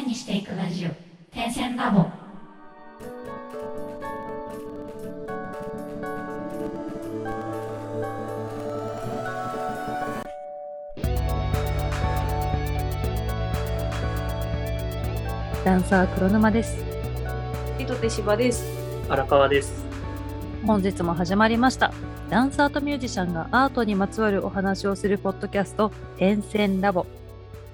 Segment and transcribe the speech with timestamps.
[0.00, 0.90] 線にしていくラジオ
[1.30, 2.06] 点線ラボ
[15.62, 16.82] ダンサー黒沼です。
[17.78, 18.64] 糸手芝です。
[19.10, 19.84] 荒川です。
[20.64, 21.92] 本日も始まりました。
[22.30, 27.04] ダンサーとミュージシャンがアートにまつわるお話をするポッドキャスト、点線ラボ。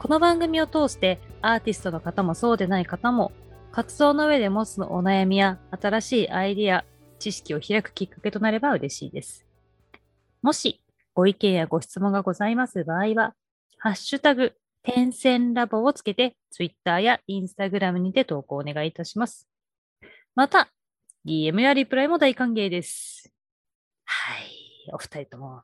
[0.01, 3.33] この番組を通して、アーティストの方もそうでない方も、
[3.73, 6.85] 活動の上で持つお悩みや新しいアイディア、
[7.19, 9.47] 知識を開くきっかけとなれば嬉しいです。
[10.43, 10.83] もし、
[11.15, 13.35] ご意見やご質問がございます場合は、
[13.79, 19.49] ハッシュタグ、点線ラボをつけて、Twitter や Instagram にて投稿お願いいたします。
[20.35, 20.71] また、
[21.27, 23.33] DM やリプライも大歓迎です。
[24.05, 24.91] はい。
[24.93, 25.63] お二人とも、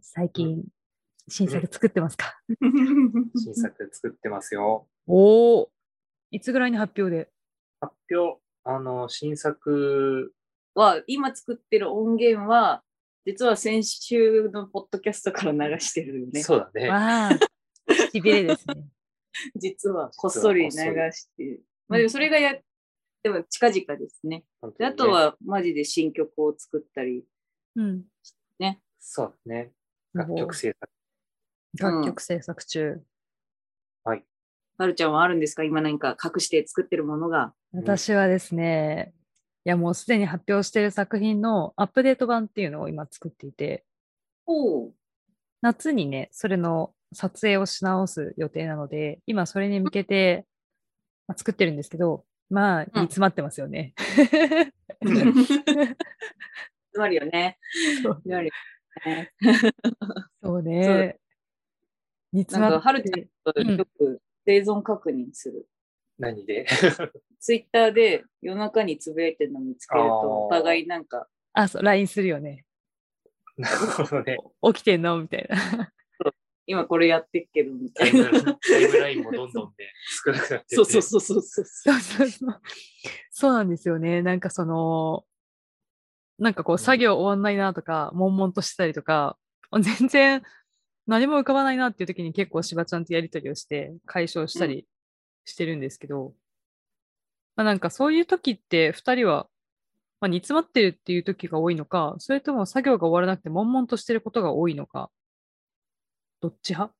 [0.00, 0.64] 最近、
[1.28, 2.38] 新作作ってますか、
[3.36, 4.88] 新作作ってますよ。
[5.06, 5.72] おお
[6.30, 7.30] いつぐらいに発表で？
[7.80, 10.34] 発表、あの、新作、
[10.74, 12.82] は、今作ってる音源は、
[13.24, 16.42] 実は先週のポッドキャストから流してるよね。
[16.42, 16.88] そうだね。
[16.88, 17.30] わあ、
[18.10, 18.84] しびれですね。
[19.56, 21.60] 実はこっそり流して。
[21.88, 22.58] まあでもそれがや、
[23.22, 24.44] でも近々ですね。
[24.78, 27.24] ねあと、はマジで新曲を作ったり。
[27.76, 28.04] うん。
[29.06, 29.72] そうだね。
[30.14, 30.93] 楽曲制作。
[31.78, 33.00] 楽曲制作中。
[34.76, 35.62] はるちゃんはあるんですか？
[35.62, 37.54] 今何か隠して作ってるものが。
[37.72, 39.12] 私はですね、
[39.64, 43.84] いやもうすでに発表している作品のアップデート版っていうのを今作っていて、
[44.46, 44.92] おう
[45.62, 50.44] 夏にね、それの撮影をし直す予定なので、今それに向けて、
[51.28, 53.94] まあ、作ってるんですけど、まあ、煮詰まってますよね。
[56.92, 57.58] つまり よね。
[58.02, 58.50] そうね。
[60.42, 61.18] そうね。
[62.34, 65.68] 煮詰なんか、まってはるちゃんとよく生存確認する。
[66.18, 66.66] 何で？
[67.40, 72.64] ツイッターで夜中につぶやいてるの見つけると、お互いなんか、あ、そう、LINE するよね。
[73.56, 74.38] なるほどね。
[74.74, 75.20] 起きてんの？
[75.20, 75.92] みたいな。
[76.66, 78.30] 今これやってっけど、みたいな。
[78.30, 79.92] タイムラインもどんどんね、
[80.24, 81.64] 少なくなってってそうそうそうそうそう。
[81.64, 82.60] そうそうそう。
[83.30, 84.22] そうなんですよね。
[84.22, 85.26] なんかその、
[86.38, 89.38] なんかこう作業終わんないなとか、悶々としてたりとか、
[89.78, 90.42] 全然
[91.06, 94.86] 何も浮かばないなっていう時に結構しばちゃんとやりとりをして解消したり
[95.44, 96.34] してるんですけど、
[97.56, 99.46] まあなんかそういう時って二人は、
[100.20, 105.10] まあ、煮詰まってるっていう時が多いのか、それとも作業が終わらなくて悶々としてることが多いのか、
[106.40, 106.94] どっち派？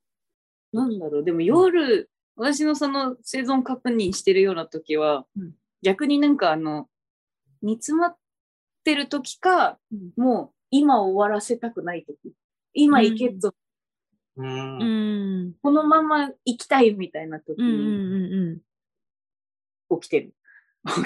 [0.72, 6.88] なんだろう、でも夜、私のその生存確認してるような時は、うん逆になんかあの、
[7.60, 8.16] 煮詰まっ
[8.84, 12.32] てる時か、うんもう今終わらせたくない時。
[12.72, 13.54] 今行けぞ、う。
[14.36, 15.54] うんん。
[15.62, 18.62] このまま行きたいみたいな時うんうんにうん
[19.92, 20.00] うん。
[20.00, 20.34] 起きてる。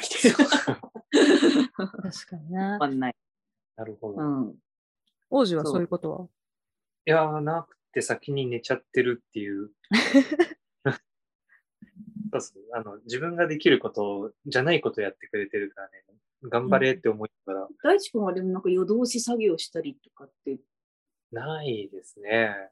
[0.00, 0.34] 起きてる。
[0.37, 2.78] 確かになわ。
[2.78, 3.15] かんない。
[3.77, 4.21] なるほど。
[4.21, 4.55] いうん。
[5.31, 6.28] 王子はそういうことは？
[7.05, 9.71] やー、なくて先に寝ちゃってるっていう。
[12.31, 16.05] そうそうあの自分ができることじゃないことやってくれてるからね、
[16.44, 20.59] 頑張れって思いながら、大地君はでもなんか夜通し作業したりとかって、
[21.33, 22.71] ないですね。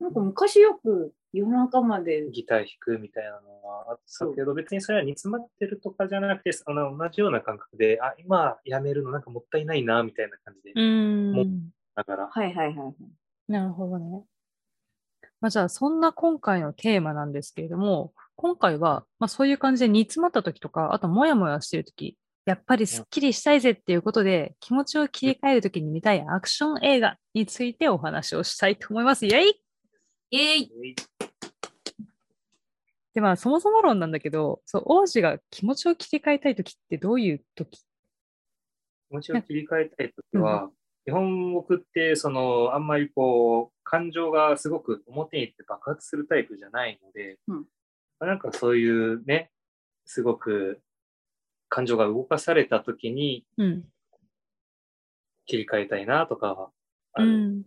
[0.00, 11.44] なんか昔よく夜中まで、ギター弾くみたいなのはあったけど、別にそれは煮詰まってるとかじゃなくて、あの同じような感覚で、あ、今やめるのなんかもったいないな、みたいな感じで、んも
[11.96, 12.94] だから、はいはいはいはい。
[13.48, 14.24] なるほどね。
[15.40, 22.16] まあ、じゃあ、そんな今回のテーマなんですけれども、今回は、まあ、そういう感じで煮詰まった時とか、あともやもやしてる時、
[22.46, 29.26] やっぱりスッキリしたいぜっていうことで、気持ちを切り替える時に見たいアクション映画についてお話をしたいと思います。
[29.26, 29.63] イェイ
[30.30, 30.94] イェイ
[33.14, 37.78] で、まあ、そもそも論なんだけど、そう、王子が気持ちを切り替えたい時ってどういう時？
[39.08, 40.70] 気持ちを切り替えたいときは、
[41.04, 47.56] 基本僕って、その、あんまりこう、感情がすごく表に出て爆発するタイプじゃないので、うん
[48.18, 49.50] まあなんかそういうね、
[50.04, 50.80] すごく
[51.68, 53.84] 感情が動かされたときにうん。
[55.46, 56.70] 切り替えたいなとかは
[57.12, 57.28] ある。
[57.28, 57.62] うん。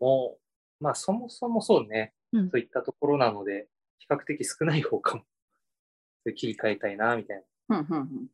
[0.00, 0.39] もう、
[0.80, 3.68] まあそもそもそうね、うんそういったところなので、
[3.98, 5.24] 比較的少ない方かも。
[6.24, 7.78] で切り替えたいな、みたいな。
[7.78, 8.28] ふんふんふん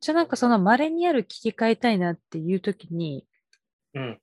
[0.00, 3.26] じゃあなんかその稀にある切り替えたいなっていう時に、
[3.94, 4.20] うん。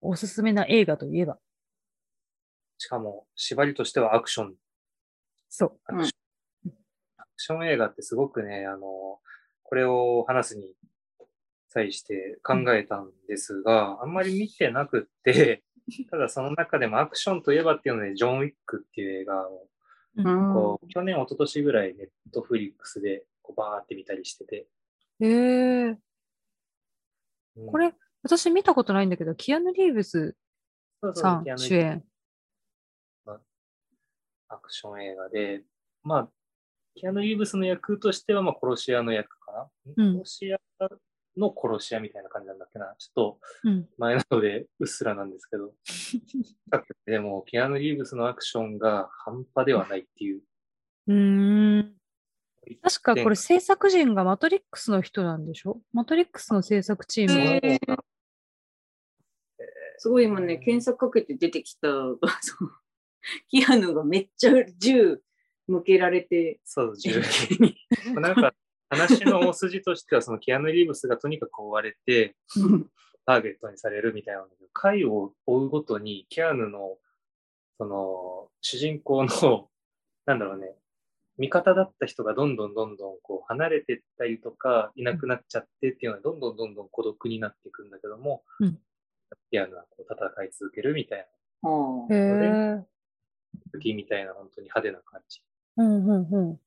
[0.00, 1.38] おすすめな映画といえば、
[2.78, 4.54] しかも、縛りとしてはアクション
[5.50, 5.80] そう。
[5.84, 6.72] アクション、
[7.18, 9.20] アクション映画ってすごくね、あの、
[9.62, 10.74] これを話すに
[11.68, 15.62] 際して考えたんですが、あんまり見てなくって、
[16.10, 19.66] ただその中でもアクションといえばっていうので、ジョン・ウィックっていう映画を
[20.16, 24.66] うんこう去年、一昨年ぐらいネットフリックスでこうバーって見たりしてて。
[25.20, 25.84] へえ。
[25.88, 26.00] うん
[27.66, 27.92] これ、
[28.22, 30.34] 私見たことないんだけど、キアヌ・リーブス
[31.14, 32.04] さん主演。
[34.48, 35.62] アクション映画で、
[36.02, 36.28] まあ、
[36.94, 40.58] キアヌ・リーブスの役としては、まあ、殺し屋の役かな、うん殺し屋
[41.40, 42.94] の殺し屋みたいな感じなんだっけな。
[42.98, 43.88] ちょっとうん。
[43.98, 45.72] 前なのでうっすらなんですけど。
[47.06, 50.42] でも、キアヌ・リーブスのアクションが半端ではないっていう。
[51.08, 51.96] うーん。
[52.82, 55.80] 確かこれ制作人がマトリックスの人なんでしょ？
[55.92, 57.42] マトリックスの制作チームが。
[57.56, 57.96] へー
[60.02, 62.14] すごい今ね、検索かけて出てきた、そ
[62.64, 62.70] う
[63.48, 65.20] キアヌがめっちゃ銃
[65.66, 67.20] 向けられて、そう、銃
[68.18, 68.54] なんか、
[68.90, 72.36] 話の大筋としては、そのキアヌ・リーブスがとにかく追われて、
[73.26, 76.98] ターゲットにされるみたいなんだけど、回を追うごとに、キアヌの、
[77.78, 79.68] その、主人公の、
[80.26, 80.74] なんだろうね、
[81.38, 88.78] 味方だった人がどんどんどんどんこう離れていったりとか、いなくなっちゃってっていうのは、どんどんどんどん孤独になっていくんだけども、うん
[89.50, 91.26] キアヌはこう戦い続けるみたい
[91.62, 92.76] はへあえ。
[92.76, 92.86] な、
[93.72, 95.40] 時みたいな本当に派手な感じ。
[95.76, 96.60] うんうんうん。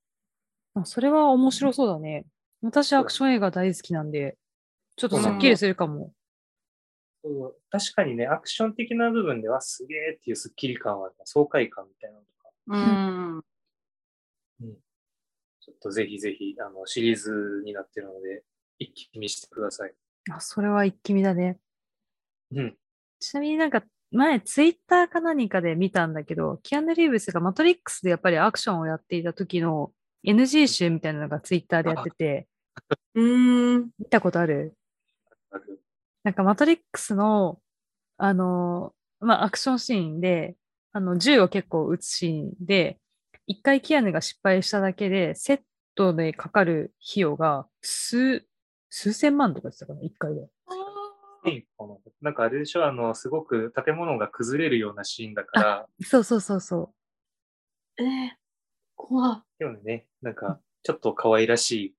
[0.76, 2.26] あ、それは面白そうだね。
[2.62, 4.38] 私アクション映画大好きなんで、
[4.96, 6.14] ちょっとすっきりするかも。
[7.24, 13.44] そう確かにね、アクション的な部分ではすげえっていうスッキリ感は、爽快感みたいなのとか、うん。
[15.62, 18.44] ちょっとぜひぜひ、あの、シリーズになってるので、
[18.80, 19.94] 一気に見せてください。
[20.32, 21.58] あ、それは一気見だね。
[22.52, 22.78] うん。
[23.20, 29.92] ちなみになんか、前、ツイッターか何かで見たんだけど、キアヌ・リーブスがマトリックスでやっぱりアクションをやっていた時の
[30.26, 32.48] NG 集みたいなのがツイッターでやってて、
[33.16, 33.90] うん。
[34.00, 34.76] 見たことある？
[36.24, 37.60] なんかマトリックスの、
[38.18, 40.56] あのーまあ、アクションシーンで、
[40.92, 43.00] あの、銃を結構撃つシーンで、
[43.48, 45.62] 一回キアヌが失敗しただけで、セッ
[45.96, 48.46] トでかかる費用が数、
[48.90, 50.48] 数千万とか言ってたかな、一回で。
[52.22, 56.94] なんかあれでしょ、あの、すごく建物が崩れるようなシーンだから、そうそうそうそ
[57.98, 58.30] えー、
[59.06, 61.96] 怖っでもね、なんか、ちょっと可愛らしい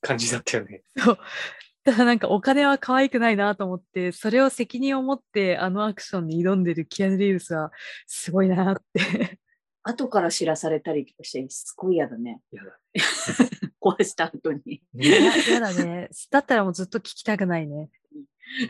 [0.00, 0.82] 感じだったよね。
[0.96, 1.00] う。
[1.00, 1.18] そう。
[1.84, 7.70] ただなんかお金は可愛くないなと思って、それを責任を持ってあのアクションに挑んでるキアヌ・リーブスは
[8.08, 9.38] すごいなって。
[9.82, 12.42] 後から知らされたりとかして、すごい嫌だね。
[12.52, 12.78] いやだ
[13.80, 14.82] 壊した後に。
[14.94, 16.10] いや、やだね。
[16.30, 17.88] だったらもうずっと聞きたくないね。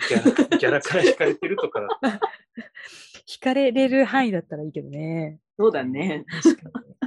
[0.09, 2.21] ギャラギャラから引かれてるとかだったら
[3.27, 5.41] 惹かれれる範囲だったらいいけどね。
[5.59, 6.25] そうだね。
[6.43, 7.00] 確かに。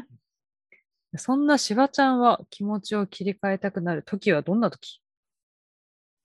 [1.17, 5.01] そんなしばちゃんは気持ちを切り替えたくなるときはどんなとき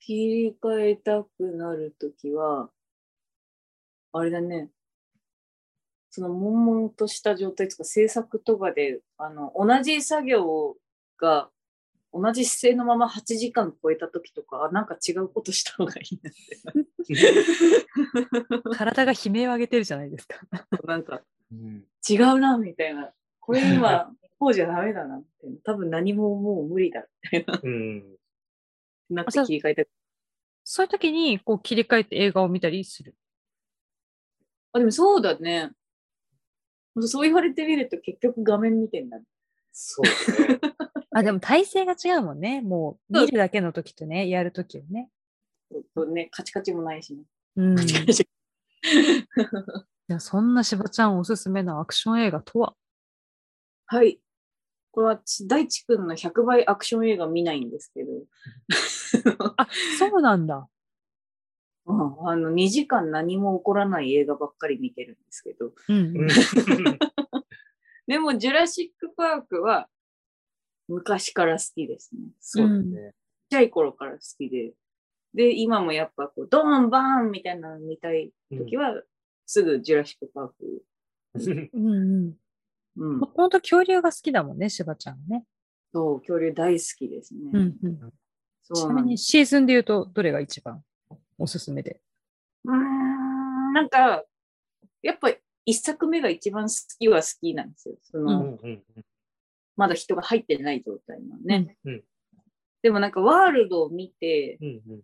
[0.01, 2.71] 切り替えたくなるときは、
[4.13, 4.71] あれだね。
[6.11, 10.77] その悶々とした状態とか制作とかで、あの、同じ作業
[11.19, 11.51] が
[12.13, 16.35] 同じ姿勢のまま8時間超えたときとか、あなんか違うことした方がいいなっ
[17.07, 18.75] て。
[18.77, 20.41] 体が悲鳴を上げてるじゃないですか。
[20.85, 21.21] なんか
[21.53, 23.13] うん違うな、みたいな。
[23.41, 25.57] これ今、 こうじゃダメだな、みたいな。
[25.65, 27.61] 多分何ももう無理だ、みたいな。
[27.63, 28.05] うん。
[29.11, 29.89] なって切り替えたく
[30.65, 33.15] そういうときにこう切り替えて映画を見たりする。
[34.73, 35.71] あ、でもそうだね。
[37.01, 39.25] そう言われてみると結局画面見てんだね。
[39.73, 40.61] そうだね。
[41.11, 42.61] あ、でも体勢が違うもんね。
[42.61, 45.11] もう見るだけのときとね、やるときはね。
[45.95, 47.23] そうね、カチカチもないしね。
[47.57, 47.77] うん。
[47.77, 48.29] カチカチ
[50.11, 52.75] いやそんなしばちゃんおすすめのアクション映画とは？
[53.87, 54.21] はい。
[54.91, 58.11] これはち大地君の100倍アクション映画見ないんですけど、
[59.57, 59.69] あ、
[59.99, 60.69] そうなんだ。
[61.87, 66.25] うんあの2時間何も起こらない映画ばっかり見てるんですけど、うんう。
[66.25, 66.29] ん
[68.07, 69.89] でもジュラシック・パークは
[70.89, 72.21] 昔から好きですね。
[72.41, 73.13] そうだね。
[73.13, 73.13] ちっ
[73.51, 74.73] ちゃい頃から好きで。
[75.35, 79.03] で、今もやっぱこう、ドーンバーンみたいなの見たい時は、
[79.47, 80.83] すぐジュラシック・パーク。
[81.75, 82.37] うんうん。
[82.99, 83.27] うんも。
[83.27, 85.45] ともと恐竜が好きだもんね、しばちゃんはね。
[85.93, 87.41] そう、恐竜大好きですね。
[87.53, 88.13] うんうん。
[88.63, 90.83] ちなみにシーズンで言うと、どれが一番
[91.39, 92.01] おすすめで？
[92.65, 94.25] うーん、なんか、
[95.01, 95.31] やっぱ
[95.65, 97.95] 一作目が一番好きは好きなんですよ。
[98.03, 98.83] その、うんうん
[99.77, 101.77] まだ人が入ってない状態のね。
[101.85, 102.05] うんうん
[102.81, 105.01] でもなんかワールドを見て、うんうん。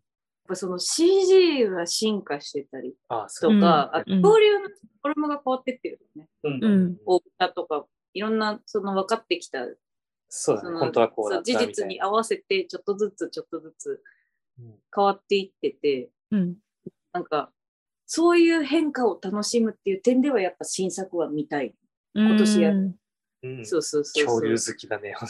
[0.49, 3.55] ぱその CG が進化してたりあ、そう。
[3.55, 6.29] とか、うんあと恐竜のフォルムが変わってってるよね。
[6.43, 9.67] うんうん大きさとか、いろんなその分かってきた、
[10.29, 10.69] そうだね。
[10.69, 11.73] その本当はこうだったそう事みたいな。
[11.73, 14.03] 実に合わせて、ちょっとずつちょっとずつ
[14.59, 16.57] うん変わっていってて、うん。
[17.13, 17.51] なんか、
[18.07, 21.75] そういう変化を楽しむっていう点では、やっぱ新作は見たい。
[22.15, 22.83] 今年やるる。
[22.83, 22.87] う
[23.61, 24.25] んそうそうそうそう。
[24.25, 25.15] 恐竜好きだね。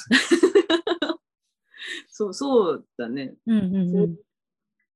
[2.11, 3.35] そう、そうだね。
[3.47, 4.16] うんうんうん。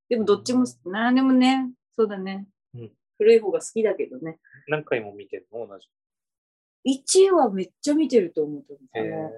[0.08, 2.46] でもどっちも、なんでもね、そうだね。
[2.74, 4.38] うん古い方が好きだけどね。
[4.68, 5.66] 何回も見てるの？
[5.66, 5.88] 同じ。
[6.86, 8.64] 1位はめっちゃ見てると思う。
[8.94, 9.30] あへの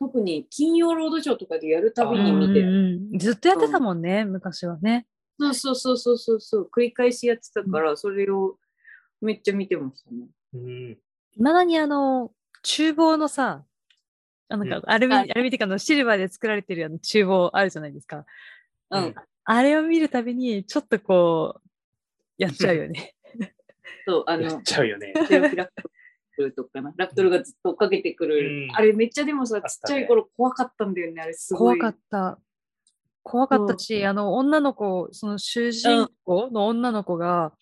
[0.00, 2.68] 特に金曜ロードショーとかでやるたびに見てる。
[2.68, 5.06] うんうんうんずっとやってたもんね、昔はね。
[5.38, 6.70] そうそうそうそうそうそう。
[6.74, 8.56] 繰り返しやってたから、それを
[9.20, 10.26] めっちゃ見てましたね。
[10.54, 10.92] うん。
[10.92, 10.98] い
[11.38, 12.32] まだにあの、
[12.62, 13.62] 厨房のさ、
[14.48, 18.24] あなんかうんアルミ、はいアルミっていうかあのシルバーで作られてるあの厨房あるじゃないですか。
[18.90, 19.14] うん。
[19.48, 21.68] うんあれを見るたびに、ちょっとこう、
[22.38, 23.14] やっちゃうよね。
[24.06, 25.12] そう、あやっの、ちゃうよね。
[26.38, 26.92] ルとかな。
[26.96, 28.66] ラクトルがずっと追っかけてくる。
[28.68, 31.22] うんあれめっちゃでもさ、ちっちゃい頃怖かったんだよね。
[31.22, 31.78] あれすごい。
[31.78, 32.40] 怖かった。
[33.22, 37.52] 怖かったし、あの、女の子、その主人公の女の子が、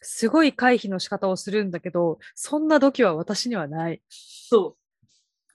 [0.00, 4.00] すごい回避の仕方をするんだけど、そんな度胸は私にはない。
[4.08, 4.78] そ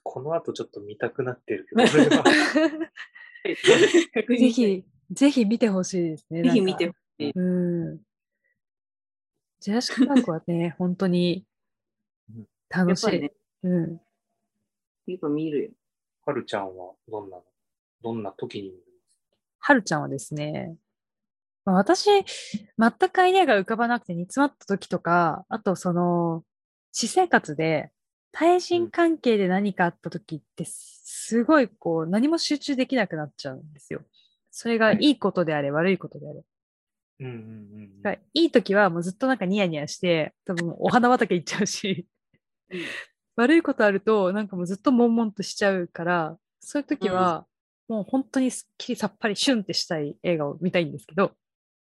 [0.04, 1.82] この後ちょっと見たくなってるけど、
[4.38, 6.42] ぜひ、ぜひ見てほしいですね。
[6.42, 6.96] ぜひ見てほし
[7.28, 7.32] い。
[7.34, 8.00] うん。
[9.60, 11.44] ジュラシック・パークはね、 本当に
[12.70, 13.20] や楽しい。
[13.20, 13.32] ね、
[13.62, 14.00] うん。
[15.06, 15.70] やっぱ見るよ。
[16.24, 17.44] はるちゃんはどんなの？
[18.02, 18.82] どんな時に見る
[19.58, 20.76] はるちゃんはですね、
[21.64, 26.44] まあ私、全くアイデアが浮かばなくて煮詰まった時とか、あとその、
[26.92, 27.90] 私生活で
[28.32, 34.02] 対人関係で何かあった時って、すごいこう、何も集中できなくなっちゃうんですよ。
[34.58, 36.42] それがいいことであれ、悪いことであれ。
[37.20, 37.32] うんうんう
[37.98, 42.06] んがいい時はもうずっとなんかニヤニヤして、多分お花畑行っちゃうし、
[42.70, 42.80] うん
[43.36, 47.46] 悪いことあるとなんかもうずっと悶々としちゃうから、そういう時は
[47.86, 51.32] もう本当にすっきりさっぱりシュンってしたい映画を見たいんですけど、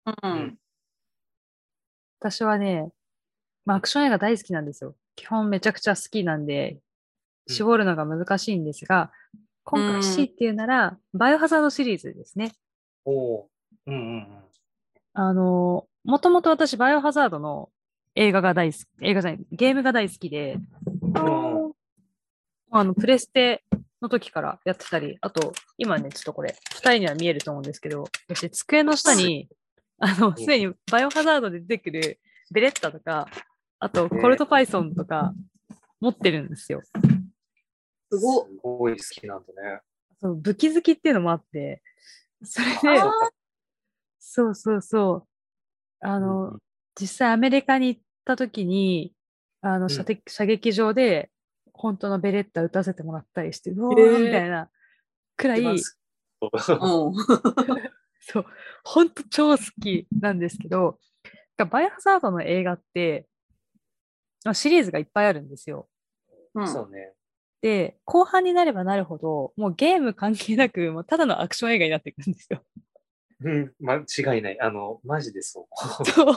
[0.04, 0.58] うん。
[2.18, 2.90] 私はね、
[3.64, 4.96] まあアクション映画大好きなんですよ。
[5.14, 6.80] 基本めちゃくちゃ好きなんで、うん
[7.46, 9.12] 絞るのが難しいんですが、
[9.64, 12.52] 今うん回強いっていうなら、バイオハザードシリーズですね。
[13.04, 13.44] おー
[13.86, 14.44] うんうんうん。
[15.12, 17.70] あの、もともと私、バイオハザードの
[18.14, 20.58] 映画が大好き、映画じゃない、ゲームが大好きで、
[21.02, 21.72] うん
[22.70, 23.62] あの、プレステ
[24.02, 29.48] の時からやってたり、あと、今ね、ちょっとこれ、二人には見えると思うんですけど、私、机の下に、
[29.98, 32.18] あの、すでにバイオハザードで出てくる
[32.50, 33.28] ベレッタとか、
[33.78, 35.32] あと、コルトパイソンとか、
[36.00, 36.82] 持ってるんですよ。
[38.10, 38.46] すごっ。
[38.46, 39.80] すごい好きなんだね。
[40.20, 41.82] そう武器好きっていうのもあって、
[42.44, 43.00] それで
[44.18, 45.28] そうそうそう。
[46.00, 46.58] あの、うん
[46.96, 49.12] 実際アメリカに行った時に、
[49.62, 51.28] あの、ん射的射撃場で、
[51.72, 54.70] 本当のベレッタ撃たせてもらったりして、うーーみたいな
[55.36, 55.96] くらい、そ
[56.40, 57.14] ううん。
[58.20, 58.46] そう、
[58.84, 61.00] 本当超好きなんですけど、
[61.56, 63.26] がバイオハザードの映画って、
[64.44, 65.88] まあシリーズがいっぱいあるんですよ。
[66.54, 66.68] うん。
[66.68, 67.12] そうね。
[67.64, 72.62] で、後半になればなるほど、もうゲーム関係なく、もうただのアクション映画になってくるんですよ。
[73.40, 73.94] うん、間
[74.36, 74.60] 違いない。
[74.60, 75.66] あの、マジでそ
[76.02, 76.04] う。
[76.04, 76.36] そう。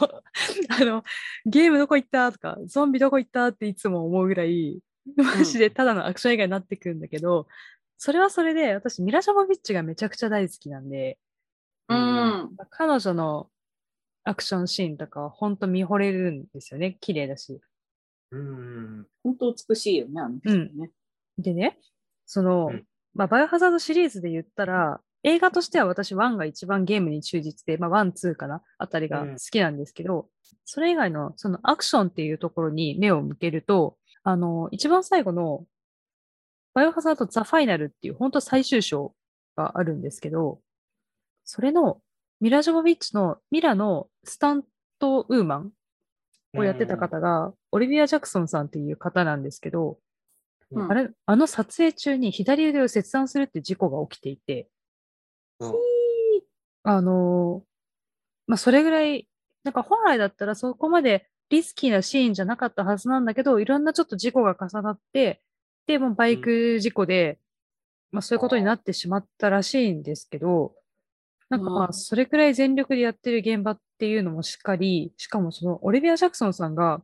[0.69, 1.03] あの、
[1.45, 2.31] ゲームどこ行った？
[2.31, 3.47] とか、ゾンビどこ行った？
[3.47, 4.79] っていつも思うぐらい、
[5.17, 7.47] マジでただのアクション映画になってくるんだけど、
[7.97, 11.17] それはそれで、私、ミラ・ジョボビッチがめちゃくちゃ大好きなんで、
[11.89, 12.55] うん。
[12.69, 13.49] 彼女の
[14.23, 16.95] アクションシーンとかは本当見惚れるんですよね。
[17.01, 17.59] 綺麗だし。
[18.31, 19.07] うん。
[19.23, 20.91] 本当美しいよね、あの人ね。
[21.37, 21.77] でね、
[22.25, 22.83] その、うん。
[23.13, 29.31] まあ、バイオハザードシリーズで言ったら、映画としては私1が一番ゲームに忠実で、まあ、1、2かなあたりがうん。
[29.33, 30.29] 好きなんですけど、
[30.65, 35.65] それ以外のそのアクションっていうところに目を向けると、あの、一番最後の
[36.73, 39.15] バイオハザードザ・ファイナルっていう本当最終章
[39.55, 40.61] があるんですけど、
[41.43, 42.01] それの
[42.39, 44.63] ミラ・ジョボビッチのミラのスタン
[44.99, 45.71] トウーマン
[46.55, 49.97] をやってた方が、オリビア・ジャクソンさんっていう方なんですけど、
[50.71, 50.91] うん。
[50.91, 54.69] あれ、あの撮影中に左腕を切断するって事故が起きていて、
[55.59, 55.73] うん。
[56.83, 57.67] あのー
[58.47, 59.27] まあ、それぐらい、
[59.63, 65.41] なんか本来だったらそこまでリスキーなシーンじゃなかったはずなんだけど、いろんなちょっと事故が重なって、
[65.85, 67.39] で、もうバイク事故で、
[68.11, 70.73] まあそういうことになってしまったらしいんですけど、
[71.49, 71.89] なんかまうん。
[71.89, 77.01] あそれくらい全力でやってる現場っていうのもしっかり、しかもそのオリビア・ジャクソンさんが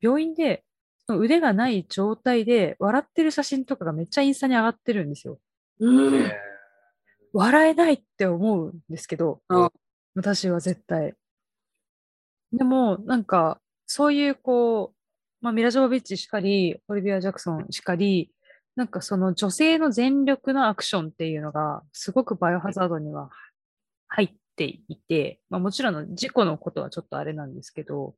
[0.00, 0.64] 病院で
[1.06, 5.38] その腕がない状態で笑ってる写真とかがめっちゃインスタに上がってるんですよ。
[5.80, 6.12] うん。
[6.12, 6.32] ね
[7.32, 9.70] 笑えないって思うんですけど、うん
[10.14, 11.14] 私は絶対。
[12.52, 14.96] でも、なんか、そういうこう、
[15.40, 18.30] まあ、ミラ・ジョービッチしかり、オリビア・ジャクソンしかり、
[18.76, 23.30] なんかその女性の全力のアクションっていうのが、すごくバイオハザードには
[24.08, 28.14] 入っていて、まあ、もちろんの事故のことはちょっとあれなんですけど、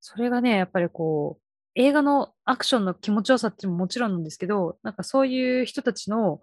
[0.00, 1.41] それがね、やっぱりこう、
[1.74, 6.40] 映画のアクションの気持ちよさっていうのももちろんなんですけど、なんかそういう人たちの、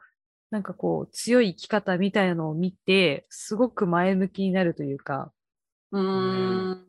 [0.50, 5.32] なんかこう、強い生き方みたいなのを見て、すごく前向きになるというか、
[5.92, 6.86] うーん。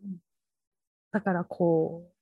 [1.12, 2.12] だからこう、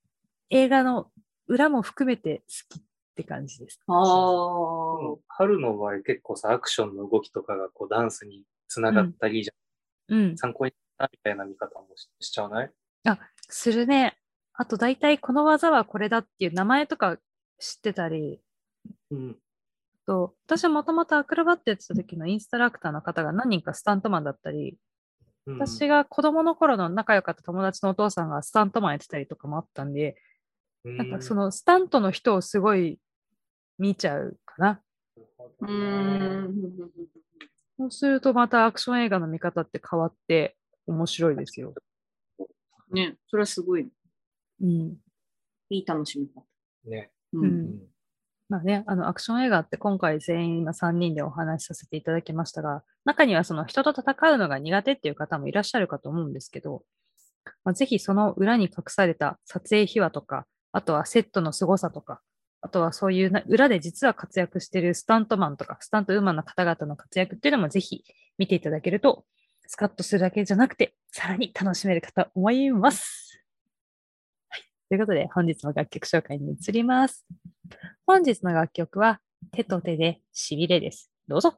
[0.49, 1.11] 映画の
[1.47, 2.83] 裏も含めて好きっ
[3.15, 3.79] て感じです。
[3.87, 5.17] ああ。
[5.27, 10.37] 春の場合結構さ、アクションの動きとかがこうダンスにつながったりじゃん、うん。
[10.37, 12.71] 参考になったみたいな見方もししちゃわない？
[13.49, 14.17] するね。
[14.61, 17.15] あと大体この技はこれだっていう名前とか
[17.59, 18.41] 知ってたり、
[19.09, 19.37] うん。
[20.05, 24.77] と私はもともとアクロバットやってた時のインストラクターの方が何人かスタントマンだったり、
[25.45, 25.55] うん。
[25.55, 30.17] 私が子供の頃の仲良かった友達のお父さんがスタントマンやってたりとかもあったんで、
[30.83, 32.99] なんかそのスタントの人をすごい
[33.77, 34.81] 見ちゃうかな。
[35.61, 36.53] うーん。
[37.77, 41.73] そうするとまたアクション映画の見方って変わって面白いですよ。
[42.91, 43.87] ね、それはすごい、
[44.61, 44.97] うん。
[45.69, 46.43] いい楽しみ方。
[46.85, 47.11] ね。
[47.33, 47.39] う。
[47.39, 47.79] うんん
[48.49, 56.83] まあね、あのアクション映画って今回全員今3人でお話しさせていただきましたが、中にはその人と戦うのが苦手っていう方もいらっしゃるかと思うんですけど、
[57.63, 62.21] まあ、ぜひその裏に隠された撮影秘話とか、あとはセットの凄さとか、
[62.61, 68.03] あとはそういうな裏で実は活躍しているスタントマンとか、スタントウーマンの方々の活躍っていうのもぜひ
[68.39, 69.25] 見ていただけると、
[69.67, 73.28] スカッとするだけじゃなくて、さらに楽しめるかと思います。
[74.89, 77.23] ということで、本日の楽曲紹介に移ります。
[78.07, 81.11] 本日の楽曲は、手と手でしびれです。
[81.27, 81.53] どうぞ。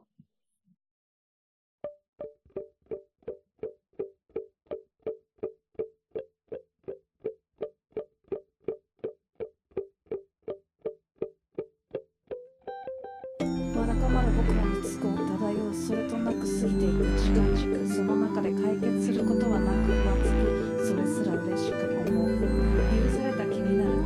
[13.82, 21.76] わだかまる僕らの都合漂うそれとなく過ぎていく時間軸その中で解決することはなく待つそれすら嬉しく
[22.08, 22.30] 思う。
[22.30, 22.38] 許
[23.16, 24.01] された気になる。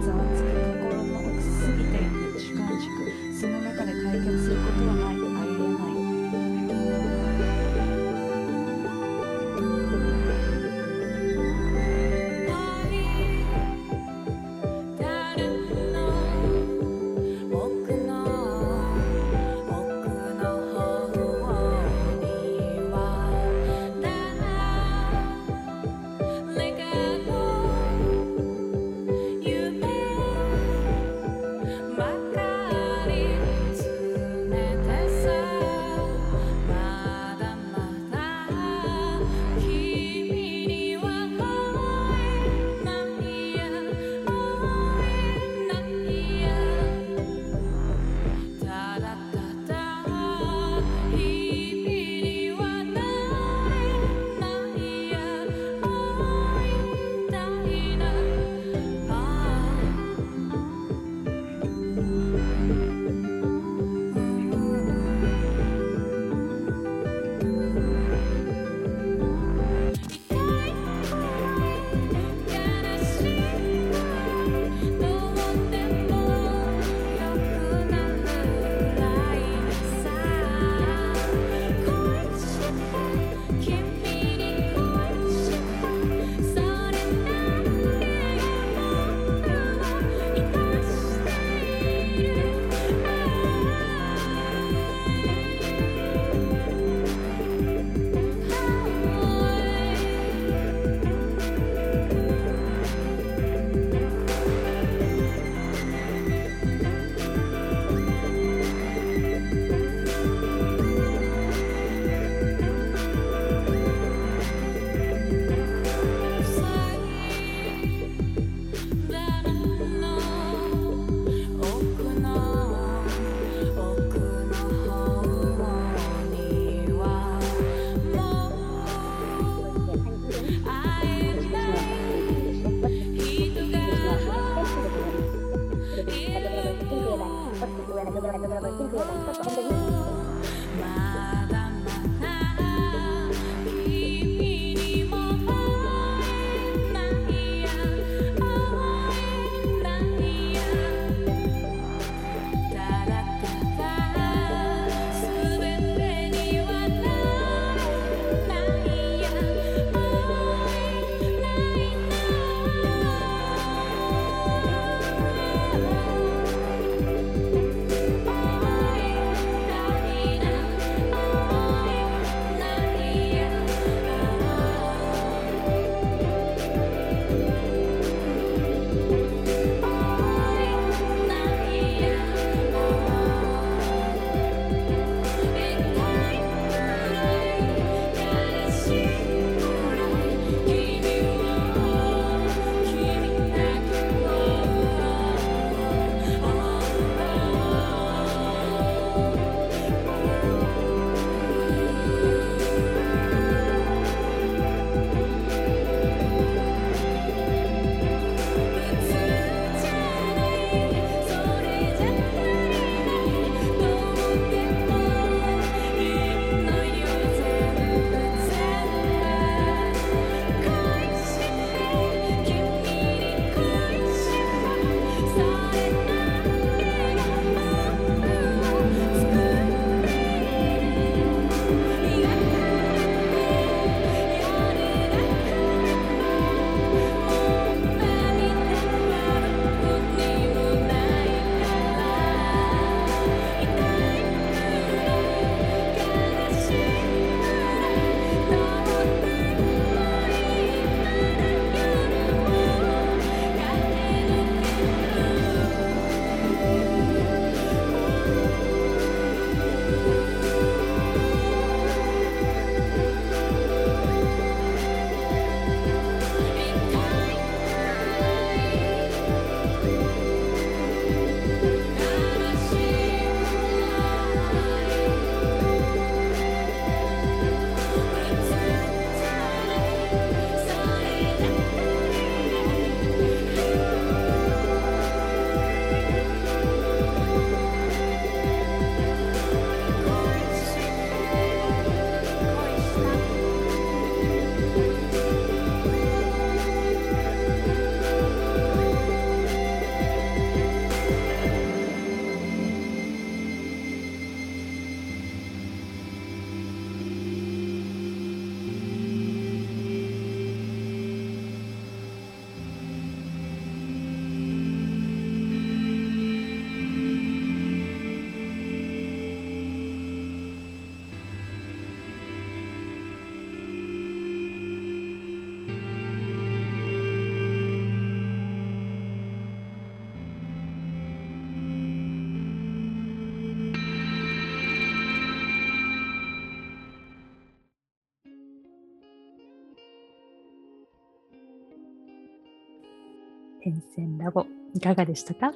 [343.65, 345.51] 変遷ラボいかがでしたか？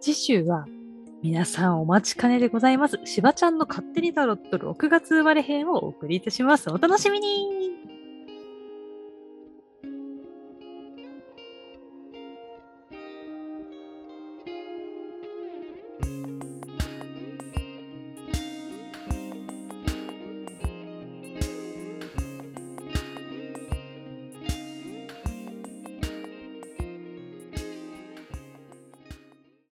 [0.00, 0.64] 次週は
[1.22, 2.98] 皆さんお待ちかねでございます。
[3.04, 6.70] しばちゃんの勝手にタロット6月生まれ編をお送りいたします。
[6.70, 7.59] お楽しみに